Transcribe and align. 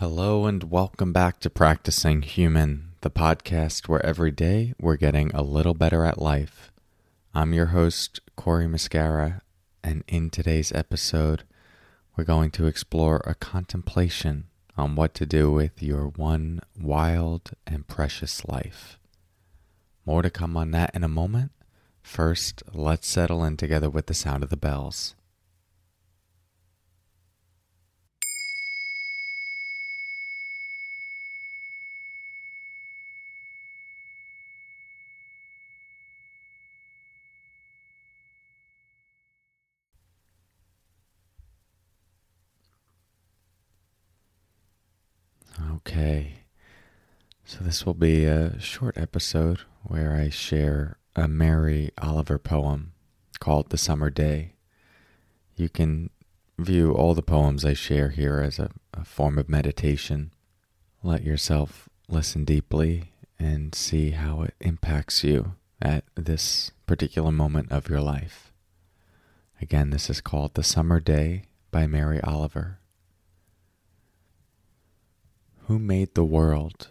Hello, 0.00 0.46
and 0.46 0.70
welcome 0.70 1.12
back 1.12 1.40
to 1.40 1.50
Practicing 1.50 2.22
Human, 2.22 2.90
the 3.00 3.10
podcast 3.10 3.88
where 3.88 4.04
every 4.06 4.30
day 4.30 4.72
we're 4.80 4.94
getting 4.94 5.34
a 5.34 5.42
little 5.42 5.74
better 5.74 6.04
at 6.04 6.22
life. 6.22 6.70
I'm 7.34 7.52
your 7.52 7.66
host, 7.74 8.20
Cory 8.36 8.68
Muscara, 8.68 9.40
and 9.82 10.04
in 10.06 10.30
today's 10.30 10.70
episode, 10.70 11.42
we're 12.16 12.22
going 12.22 12.52
to 12.52 12.68
explore 12.68 13.20
a 13.26 13.34
contemplation 13.34 14.44
on 14.76 14.94
what 14.94 15.14
to 15.14 15.26
do 15.26 15.50
with 15.50 15.82
your 15.82 16.06
one 16.06 16.60
wild 16.80 17.50
and 17.66 17.88
precious 17.88 18.44
life. 18.44 19.00
More 20.06 20.22
to 20.22 20.30
come 20.30 20.56
on 20.56 20.70
that 20.70 20.94
in 20.94 21.02
a 21.02 21.08
moment. 21.08 21.50
First, 22.02 22.62
let's 22.72 23.08
settle 23.08 23.42
in 23.42 23.56
together 23.56 23.90
with 23.90 24.06
the 24.06 24.14
sound 24.14 24.44
of 24.44 24.50
the 24.50 24.56
bells. 24.56 25.16
So, 47.58 47.64
this 47.64 47.84
will 47.84 47.94
be 47.94 48.24
a 48.24 48.60
short 48.60 48.96
episode 48.96 49.62
where 49.82 50.14
I 50.14 50.28
share 50.28 50.96
a 51.16 51.26
Mary 51.26 51.90
Oliver 52.00 52.38
poem 52.38 52.92
called 53.40 53.70
The 53.70 53.76
Summer 53.76 54.10
Day. 54.10 54.52
You 55.56 55.68
can 55.68 56.10
view 56.56 56.92
all 56.92 57.14
the 57.14 57.22
poems 57.22 57.64
I 57.64 57.72
share 57.72 58.10
here 58.10 58.38
as 58.38 58.60
a, 58.60 58.70
a 58.94 59.04
form 59.04 59.38
of 59.38 59.48
meditation. 59.48 60.30
Let 61.02 61.24
yourself 61.24 61.88
listen 62.08 62.44
deeply 62.44 63.10
and 63.40 63.74
see 63.74 64.10
how 64.12 64.42
it 64.42 64.54
impacts 64.60 65.24
you 65.24 65.56
at 65.82 66.04
this 66.14 66.70
particular 66.86 67.32
moment 67.32 67.72
of 67.72 67.88
your 67.88 68.00
life. 68.00 68.52
Again, 69.60 69.90
this 69.90 70.08
is 70.08 70.20
called 70.20 70.54
The 70.54 70.62
Summer 70.62 71.00
Day 71.00 71.42
by 71.72 71.88
Mary 71.88 72.20
Oliver. 72.20 72.78
Who 75.66 75.80
made 75.80 76.14
the 76.14 76.24
world? 76.24 76.90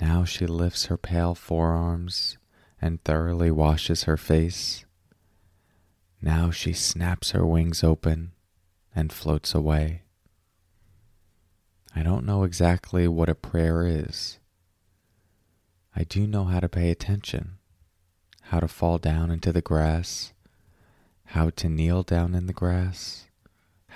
Now 0.00 0.24
she 0.24 0.46
lifts 0.46 0.86
her 0.86 0.96
pale 0.96 1.34
forearms 1.34 2.38
and 2.80 3.02
thoroughly 3.02 3.50
washes 3.50 4.04
her 4.04 4.16
face. 4.16 4.84
Now 6.22 6.50
she 6.50 6.72
snaps 6.72 7.32
her 7.32 7.44
wings 7.44 7.82
open 7.82 8.32
and 8.94 9.12
floats 9.12 9.54
away. 9.54 10.02
I 11.94 12.02
don't 12.02 12.26
know 12.26 12.44
exactly 12.44 13.08
what 13.08 13.28
a 13.28 13.34
prayer 13.34 13.86
is. 13.86 14.38
I 15.96 16.04
do 16.04 16.26
know 16.26 16.44
how 16.44 16.60
to 16.60 16.68
pay 16.68 16.90
attention, 16.90 17.58
how 18.42 18.60
to 18.60 18.68
fall 18.68 18.98
down 18.98 19.30
into 19.30 19.52
the 19.52 19.62
grass, 19.62 20.32
how 21.26 21.50
to 21.50 21.68
kneel 21.68 22.02
down 22.02 22.34
in 22.34 22.46
the 22.46 22.52
grass 22.52 23.28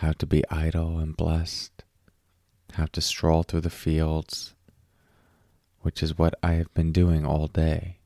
how 0.03 0.11
to 0.11 0.27
be 0.27 0.43
idle 0.51 0.99
and 0.99 1.17
blessed, 1.17 1.85
how 2.73 2.87
to 2.87 3.01
stroll 3.01 3.45
through 3.45 3.61
the 3.61 3.71
fields, 3.71 4.57
which 5.83 6.03
is 6.03 6.17
what 6.17 6.35
I 6.43 6.55
have 6.55 6.73
been 6.75 6.93
doing 6.93 7.27
all 7.27 7.47
day. 7.47 7.99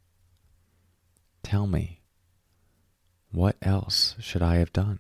Tell 1.43 1.67
me, 1.67 2.01
what 3.31 3.57
else 3.63 4.17
should 4.19 4.43
I 4.43 4.57
have 4.57 4.73
done? 4.73 4.99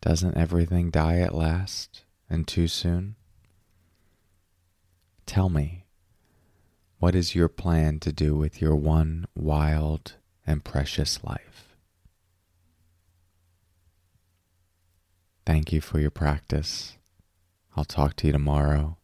Doesn't 0.00 0.36
everything 0.36 0.90
die 0.90 1.20
at 1.20 1.34
last 1.34 2.04
and 2.28 2.46
too 2.46 2.68
soon? 2.68 3.16
Tell 5.24 5.48
me, 5.48 5.86
what 6.98 7.14
is 7.14 7.34
your 7.34 7.48
plan 7.48 8.00
to 8.00 8.12
do 8.12 8.34
with 8.36 8.60
your 8.60 8.76
one 8.76 9.26
wild 9.34 10.14
and 10.46 10.64
precious 10.64 11.24
life? 11.24 11.76
Thank 15.46 15.72
you 15.72 15.80
for 15.80 16.00
your 16.00 16.10
practice. 16.10 16.96
I'll 17.76 17.84
talk 17.84 18.16
to 18.16 18.26
you 18.26 18.32
tomorrow. 18.32 18.98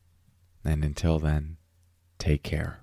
And 0.65 0.85
until 0.85 1.19
then, 1.19 1.57
take 2.21 2.43
care. 2.43 2.81